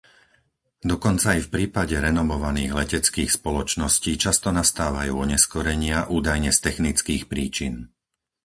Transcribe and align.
Dokonca 0.91 1.27
aj 1.37 1.41
v 1.45 1.51
prípade 1.55 1.93
renomovaných 2.07 2.71
leteckých 2.81 3.29
spoločností 3.39 4.11
často 4.25 4.47
nastávajú 4.59 5.13
oneskorenia 5.25 5.97
údajne 6.17 6.49
z 6.53 6.57
technických 6.67 7.23
príčin. 7.31 7.75